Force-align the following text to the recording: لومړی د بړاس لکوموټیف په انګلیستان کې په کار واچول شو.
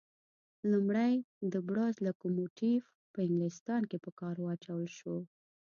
لومړی 0.71 1.13
د 1.53 1.53
بړاس 1.67 1.95
لکوموټیف 2.07 2.83
په 3.13 3.19
انګلیستان 3.27 3.81
کې 3.89 3.97
په 4.05 4.11
کار 4.19 4.35
واچول 4.45 4.85
شو. 4.97 5.15